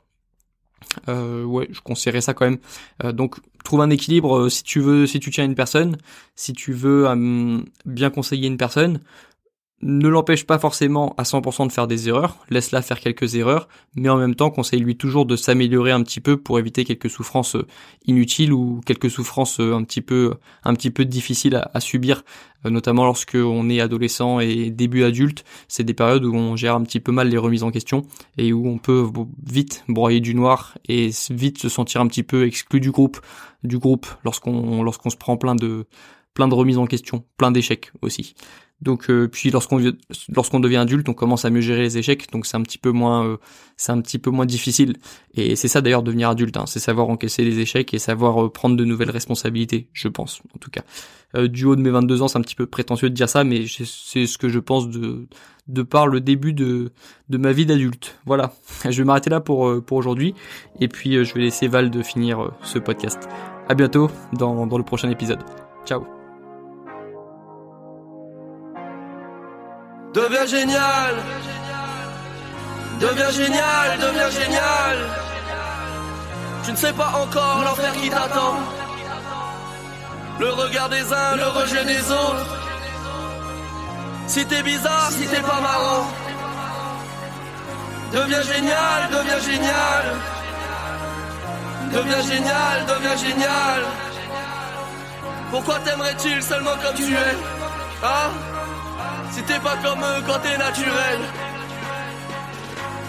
Euh, 1.09 1.45
ouais, 1.45 1.69
je 1.71 1.81
conseillerais 1.81 2.21
ça 2.21 2.35
quand 2.35 2.45
même. 2.45 2.59
donc, 3.15 3.37
trouve 3.65 3.81
un 3.81 3.91
équilibre 3.91 4.49
si 4.49 4.63
tu 4.63 4.81
veux, 4.81 5.07
si 5.07 5.19
tu 5.19 5.31
tiens 5.31 5.45
une 5.45 5.55
personne, 5.55 5.97
si 6.37 6.53
tu 6.53 6.73
veux 6.73 7.07
bien 7.87 8.11
conseiller 8.11 8.47
une 8.47 8.59
personne, 8.59 9.01
ne 9.85 10.09
l'empêche 10.09 10.47
pas 10.47 10.59
forcément 10.59 11.15
à 11.19 11.25
100% 11.25 11.67
de 11.67 11.73
faire 11.73 11.87
des 11.87 12.09
erreurs, 12.09 12.39
laisse-la 12.49 12.81
faire 12.81 12.99
quelques 12.99 13.35
erreurs, 13.35 13.69
mais 13.95 14.09
en 14.09 14.17
même 14.17 14.35
temps 14.35 14.51
conseille-lui 14.51 14.97
toujours 14.97 15.27
de 15.27 15.37
s'améliorer 15.37 15.91
un 15.91 16.03
petit 16.03 16.21
peu 16.21 16.39
pour 16.39 16.59
éviter 16.59 16.85
quelques 16.85 17.11
souffrances 17.11 17.55
euh, 17.57 17.67
inutiles 18.07 18.53
ou 18.53 18.81
quelques 18.87 19.11
souffrances 19.11 19.61
euh, 19.61 19.75
un 19.75 19.85
petit 19.85 20.01
peu 20.01 20.35
un 20.65 20.75
petit 20.75 20.91
peu 20.91 21.05
difficiles 21.05 21.63
à, 21.73 21.81
subir, 21.81 22.23
euh, 22.65 22.71
notamment 22.71 23.05
lorsque 23.05 23.37
on 23.37 23.69
est 23.69 23.81
adolescent 23.81 24.41
et 24.41 24.71
début 24.71 25.05
adulte, 25.05 25.45
c'est 25.69 25.85
des 25.85 25.95
périodes 25.95 26.25
où 26.25 26.35
on 26.35 26.57
gère 26.57 26.75
un 26.75 26.83
petit 26.83 27.01
peu 27.01 27.13
mal 27.13 27.29
les 27.29 27.39
remises 27.39 27.63
en 27.63 27.71
question 27.71 28.07
et 28.39 28.55
où 28.55 28.67
on 28.67 28.79
peut 28.79 29.07
vite 29.45 29.85
broyer 29.89 30.21
du 30.21 30.35
noir 30.35 30.79
et 30.89 31.11
vite 31.29 31.59
se 31.59 31.69
sentir 31.69 32.01
un 32.01 32.07
petit 32.07 32.23
peu 32.23 32.47
exclu 32.47 32.81
du 32.81 32.91
groupe, 32.91 33.21
du 33.63 33.79
groupe 33.79 34.07
lorsqu'on 34.25 34.83
lorsqu'on 34.83 35.11
se 35.11 35.17
prend 35.17 35.37
plein 35.37 35.55
de 35.55 35.85
plein 36.33 36.49
de 36.49 36.55
remises 36.55 36.79
en 36.79 36.87
question, 36.87 37.23
plein 37.37 37.53
d'échecs 37.53 37.93
aussi. 38.03 38.35
Donc 38.85 39.09
euh, 39.09 39.29
puis 39.29 39.51
lorsqu'on 39.51 39.81
lorsqu'on 40.29 40.61
devient 40.61 40.77
adulte, 40.77 41.09
on 41.09 41.15
commence 41.15 41.47
à 41.47 41.51
mieux 41.51 41.63
gérer 41.63 41.81
les 41.81 41.97
échecs, 41.97 42.31
donc 42.31 42.45
c'est 42.45 42.57
un 42.57 42.61
petit 42.61 42.77
peu 42.77 42.91
moins 42.91 43.27
euh, 43.27 43.37
c'est 43.79 43.93
un 43.93 44.01
petit 44.03 44.19
peu 44.19 44.31
moins 44.31 44.45
difficile. 44.45 44.97
Et 45.35 45.57
c'est 45.57 45.69
ça 45.69 45.81
d'ailleurs 45.81 46.03
devenir 46.03 46.29
adulte, 46.29 46.57
hein, 46.59 46.67
c'est 46.67 46.81
savoir 46.81 47.09
encaisser 47.09 47.45
les 47.45 47.59
échecs 47.61 47.95
et 47.95 47.99
savoir 47.99 48.45
euh, 48.45 48.53
prendre 48.53 48.77
de 48.77 48.85
nouvelles 48.85 49.11
responsabilités, 49.11 49.89
je 49.95 50.09
pense 50.09 50.43
en 50.55 50.59
tout 50.59 50.71
cas. 50.71 50.83
du 51.49 51.65
haut 51.65 51.77
de 51.77 51.81
mes 51.81 51.91
22 51.91 52.21
ans, 52.23 52.29
c'est 52.29 52.39
un 52.39 52.43
petit 52.43 52.55
peu 52.55 52.67
prétentieux 52.67 53.09
de 53.09 53.15
dire 53.15 53.29
ça, 53.29 53.43
mais 53.43 53.65
c'est 53.67 54.27
ce 54.27 54.37
que 54.37 54.51
je 54.51 54.59
pense 54.59 54.89
de 54.89 55.27
de 55.67 55.83
par 55.83 56.07
le 56.07 56.21
début 56.21 56.53
de 56.53 56.93
de 57.31 57.39
ma 57.39 57.53
vie 57.53 57.65
d'adulte. 57.65 58.19
Voilà, 58.27 58.53
je 58.85 58.99
vais 58.99 59.05
m'arrêter 59.05 59.31
là 59.31 59.41
pour 59.41 59.83
pour 59.83 59.97
aujourd'hui 59.97 60.35
et 60.79 60.89
puis 60.89 61.25
je 61.25 61.33
vais 61.33 61.41
laisser 61.41 61.69
Val 61.69 61.91
de 61.91 62.03
finir 62.03 62.53
ce 62.63 62.79
podcast. 62.79 63.19
À 63.67 63.75
bientôt 63.75 64.11
dans 64.35 64.67
dans 64.67 64.77
le 64.79 64.85
prochain 64.85 65.09
épisode. 65.09 65.41
Ciao. 65.87 66.24
Deviens 70.15 70.47
génial. 70.47 71.15
Deviens 73.01 73.31
génial, 73.31 73.99
deviens 73.99 74.31
génial. 74.31 74.97
Tu 76.65 76.71
ne 76.71 76.77
sais 76.77 76.93
pas 76.93 77.13
encore 77.23 77.63
l'enfer 77.65 77.93
qui 78.01 78.09
t'attend. 78.09 78.59
Le 80.39 80.51
regard 80.53 80.89
des 80.89 81.13
uns, 81.13 81.35
le 81.37 81.49
rejet 81.49 81.85
des 81.85 82.13
autres. 82.13 82.47
Si 84.29 84.47
t'es 84.47 84.63
bizarre, 84.63 85.11
si 85.11 85.27
t'es 85.27 85.41
pas 85.41 85.61
marrant. 85.61 86.07
Deviens 88.13 88.43
génial, 88.43 89.01
deviens 89.11 89.41
génial. 89.41 90.05
Deviens 91.93 92.23
génial, 92.23 92.87
deviens 92.87 93.17
génial. 93.17 93.83
Pourquoi 95.51 95.81
t'aimerais-tu 95.81 96.41
seulement 96.41 96.77
comme 96.83 96.95
tu 96.95 97.13
es 97.15 97.37
Hein? 98.05 98.54
Si 99.35 99.43
t'es 99.43 99.59
pas 99.59 99.77
comme 99.83 99.99
eux 99.99 100.23
quand 100.27 100.39
t'es 100.45 100.57
naturel. 100.57 101.19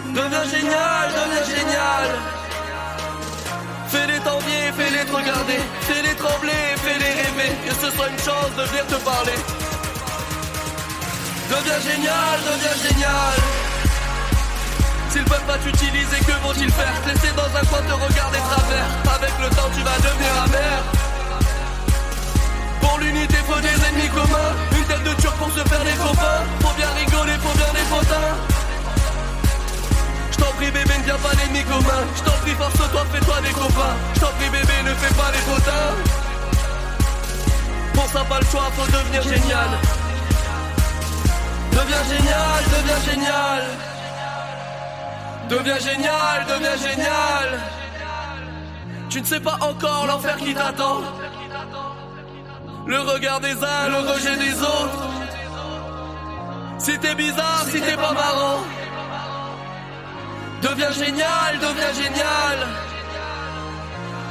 Deviens 0.07 0.45
génial, 0.55 1.05
deviens 1.19 1.45
génial. 1.55 2.07
Fais-les 3.89 4.19
t'envier, 4.19 4.63
fais-les 4.77 5.05
te 5.05 5.15
regarder. 5.15 5.59
Fais-les 5.81 6.15
trembler, 6.15 6.65
fais-les 6.83 7.13
rêver. 7.21 7.51
Que 7.67 7.75
ce 7.75 7.91
soit 7.95 8.09
une 8.09 8.17
chance 8.17 8.51
de 8.57 8.63
venir 8.63 8.85
te 8.87 8.95
parler. 9.11 9.39
Deviens 11.53 11.81
génial, 11.91 12.35
deviens 12.49 12.77
génial. 12.89 13.37
S'ils 15.11 15.25
peuvent 15.25 15.47
pas 15.51 15.59
t'utiliser, 15.59 16.19
que 16.27 16.35
vont-ils 16.43 16.71
faire? 16.71 16.95
Laisser 17.07 17.33
dans 17.35 17.51
un 17.59 17.65
coin 17.69 17.81
te 17.89 17.93
regarder 17.93 18.39
travers. 18.49 18.89
Avec 19.15 19.33
le 19.43 19.49
temps, 19.55 19.69
tu 19.75 19.81
vas 19.83 19.97
devenir 20.07 20.33
amer. 20.45 20.77
Pour 22.81 22.97
l'unité, 22.97 23.37
faut 23.47 23.61
des 23.61 23.77
ennemis 23.87 24.09
communs. 24.09 24.74
De 25.03 25.13
turc 25.21 25.35
pour 25.35 25.51
se 25.51 25.59
faire 25.67 25.83
des 25.83 25.93
copains. 25.93 26.41
Faut 26.61 26.73
bien 26.77 26.87
rigoler, 26.97 27.33
faut 27.43 27.57
bien 27.57 27.71
des 27.73 27.87
potins. 27.89 28.33
J't'en 30.31 30.51
prie 30.57 30.71
bébé, 30.71 30.97
ne 30.97 31.03
viens 31.03 31.17
pas 31.17 31.33
l'ennemi 31.37 31.63
commun. 31.63 32.01
J't'en 32.15 32.31
prie, 32.41 32.51
force-toi, 32.53 33.05
fais-toi 33.11 33.41
des 33.41 33.51
copains. 33.51 33.95
J't'en 34.15 34.31
prie 34.37 34.49
bébé, 34.49 34.73
ne 34.83 34.93
fais 34.95 35.13
pas 35.13 35.31
les 35.33 35.41
potins. 35.51 35.93
Pour 37.93 38.07
ça, 38.07 38.23
pas 38.23 38.39
le 38.39 38.45
choix, 38.45 38.71
faut 38.75 38.85
devenir 38.91 39.21
génial. 39.21 39.69
Deviens 41.71 42.03
génial, 42.09 42.63
deviens 42.75 43.01
génial. 43.11 43.63
Deviens 45.49 45.79
génial, 45.79 46.45
deviens 46.47 46.77
génial. 46.77 47.59
Tu 49.09 49.21
ne 49.21 49.25
sais 49.25 49.39
pas 49.39 49.57
encore 49.61 50.07
l'enfer 50.07 50.35
qui 50.37 50.53
t'attend. 50.53 51.01
Le 52.87 52.99
regard 52.99 53.39
des 53.39 53.53
uns, 53.63 53.89
le 53.89 54.09
rejet 54.11 54.37
des 54.37 54.61
autres. 54.61 55.09
Si 56.77 56.99
t'es 56.99 57.15
bizarre, 57.15 57.65
si 57.71 57.81
t'es 57.81 57.95
pas 57.95 58.13
marrant. 58.13 58.61
Deviens 60.61 60.91
génial, 60.91 61.51
deviens 61.59 61.93
génial. 61.93 62.57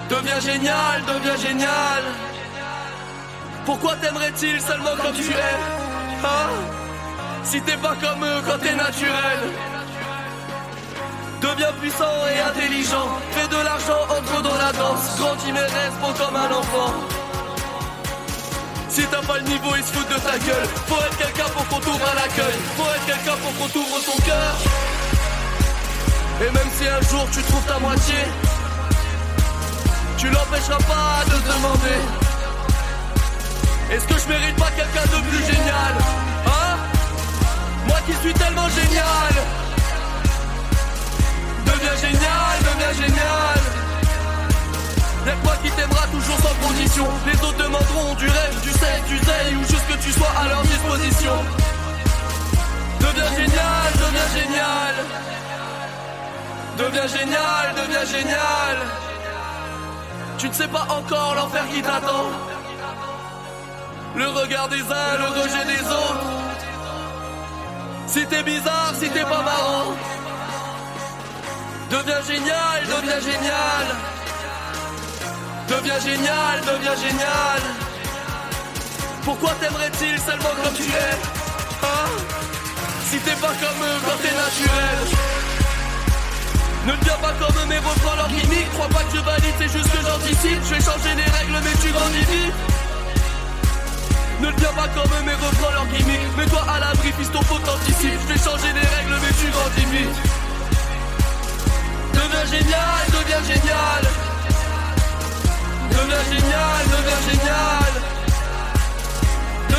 Deviens 0.08 0.40
génial, 0.40 1.02
deviens 1.12 1.37
génial. 1.37 2.02
Pourquoi 3.64 3.96
t'aimerais-il 3.96 4.61
seulement 4.61 4.96
comme 5.02 5.14
tu 5.14 5.32
es 5.32 5.56
Hein? 6.25 6.50
Si 7.42 7.61
t'es 7.62 7.76
pas 7.76 7.96
comme 8.00 8.25
eux 8.25 8.40
quand 8.46 8.58
t'es 8.58 8.75
naturel. 8.75 9.40
Deviens 11.40 11.73
puissant 11.80 12.16
et 12.32 12.40
intelligent. 12.40 13.08
Fais 13.32 13.49
de 13.49 13.62
l'argent, 13.64 14.02
entre 14.16 14.42
dans 14.42 14.56
la 14.56 14.73
danse. 14.73 15.18
Grandis 15.18 15.52
mais 15.52 15.61
reste 15.61 15.99
beau 16.00 16.12
comme 16.25 16.37
un 16.37 16.50
enfant. 16.52 17.13
Si 18.94 19.02
t'as 19.10 19.26
pas 19.26 19.38
le 19.38 19.42
niveau, 19.42 19.74
ils 19.76 19.82
se 19.82 19.92
foutent 19.92 20.08
de 20.08 20.20
ta 20.20 20.38
gueule. 20.38 20.68
Faut 20.86 21.02
être 21.02 21.18
quelqu'un 21.18 21.50
pour 21.52 21.66
qu'on 21.66 21.80
t'ouvre 21.80 22.06
à 22.06 22.14
l'accueil. 22.14 22.54
Faut 22.76 22.86
être 22.94 23.06
quelqu'un 23.06 23.36
pour 23.42 23.52
qu'on 23.58 23.68
t'ouvre 23.68 23.98
ton 24.06 24.16
cœur. 24.22 24.54
Et 26.40 26.50
même 26.52 26.70
si 26.78 26.86
un 26.86 27.00
jour 27.10 27.26
tu 27.32 27.42
trouves 27.42 27.66
ta 27.66 27.80
moitié, 27.80 28.14
tu 30.16 30.30
l'empêcheras 30.30 30.78
pas 30.78 31.24
de 31.26 31.36
demander 31.42 32.00
Est-ce 33.90 34.06
que 34.06 34.14
je 34.16 34.28
mérite 34.28 34.56
pas 34.56 34.70
quelqu'un 34.70 35.06
de 35.10 35.22
plus 35.28 35.44
génial? 35.44 35.94
Hein? 36.46 36.76
Génial. 38.76 39.34
Deviens 41.66 41.96
génial, 41.96 42.56
deviens 42.62 42.92
génial. 42.92 43.83
Y'a 45.26 45.32
quoi 45.42 45.56
qui 45.62 45.70
t'aimera 45.70 46.06
toujours 46.08 46.36
sans 46.36 46.66
condition. 46.66 47.06
Les 47.26 47.40
autres 47.42 47.56
demanderont 47.56 48.14
du 48.14 48.28
rêve, 48.28 48.60
du 48.62 48.70
sel, 48.70 49.02
du 49.08 49.18
zèle 49.18 49.56
ou 49.56 49.64
juste 49.64 49.86
que 49.88 50.02
tu 50.02 50.12
sois 50.12 50.32
à 50.38 50.48
leur 50.48 50.62
disposition. 50.62 51.36
Deviens 53.00 53.30
génial, 53.30 53.92
deviens 54.04 54.28
génial. 54.36 54.94
Deviens 56.76 57.06
génial, 57.06 57.74
deviens 57.76 58.04
génial. 58.04 58.76
Tu 60.38 60.48
ne 60.48 60.52
sais 60.52 60.68
pas 60.68 60.86
encore 60.90 61.34
l'enfer 61.36 61.64
qui 61.72 61.80
t'attend. 61.80 62.28
Le 64.16 64.28
regard 64.28 64.68
des 64.68 64.82
uns, 64.82 65.16
le 65.18 65.40
rejet 65.40 65.64
des 65.64 65.82
autres. 65.86 66.26
Si 68.06 68.26
t'es 68.26 68.42
bizarre, 68.42 68.92
si 69.00 69.08
t'es 69.08 69.22
pas 69.22 69.42
marrant. 69.42 69.94
Deviens 71.90 72.22
génial, 72.22 72.78
deviens 72.96 73.20
génial. 73.20 74.13
Deviens 75.68 75.99
génial, 75.99 76.61
deviens 76.61 76.97
génial. 76.97 77.61
Pourquoi 79.25 79.52
t'aimerais-il 79.61 80.18
seulement 80.21 80.54
comme 80.62 80.75
tu 80.75 80.83
es 80.83 81.14
Hein? 81.83 82.11
Si 83.06 83.18
t'es 83.18 83.37
pas 83.40 83.49
comme 83.62 83.80
eux 83.83 83.99
quand 84.04 84.18
t'es 84.23 84.35
naturel. 84.35 84.99
Ne 86.87 86.92
deviens 86.97 87.16
pas 87.16 87.33
comme 87.40 87.56
eux 87.62 87.66
mais 87.68 87.78
reprends 87.78 88.14
leur 88.16 88.28
gimmick 88.28 88.71
Crois 88.75 88.88
pas 88.88 89.04
que 89.04 89.16
je 89.16 89.23
valide, 89.23 89.54
c'est 89.59 89.73
juste 89.73 89.90
que 89.90 90.00
j'anticipe. 90.06 90.61
Je 90.64 90.75
vais 90.75 90.80
changer 90.80 91.14
les 91.16 91.30
règles 91.38 91.59
mais 91.64 91.73
tu 91.83 91.90
grandis 91.92 92.18
vite. 92.18 92.54
Ne 94.40 94.50
deviens 94.50 94.73
pas 94.73 94.88
comme 94.88 95.11
eux 95.16 95.25
mais 95.25 95.35
reprends 95.35 95.71
leur 95.71 95.87
gimmick 95.87 96.21
Mets-toi 96.37 96.62
à 96.68 96.80
l'abri, 96.80 97.12
fiston 97.18 97.40
faut 97.42 97.59
t'anticiper. 97.59 98.18
Je 98.28 98.35
vais 98.35 98.38
changer 98.38 98.73
les 98.75 98.80
règles 98.80 98.93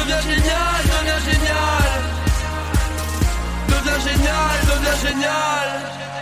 deviens 0.06 0.22
génial, 0.22 0.84
deviens 0.86 1.20
génial. 1.20 1.90
Deviens 3.68 4.00
génial, 4.00 4.56
deviens 4.70 5.10
génial. 5.10 6.15